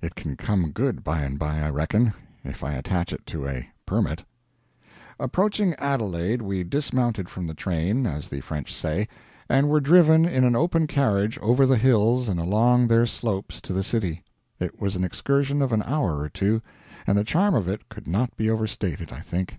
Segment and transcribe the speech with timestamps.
[0.00, 3.68] It can come good, by and by, I reckon, if I attach it to a
[3.84, 4.22] "permit."
[5.18, 9.08] Approaching Adelaide we dismounted from the train, as the French say,
[9.48, 13.72] and were driven in an open carriage over the hills and along their slopes to
[13.72, 14.22] the city.
[14.60, 16.62] It was an excursion of an hour or two,
[17.04, 19.58] and the charm of it could not be overstated, I think.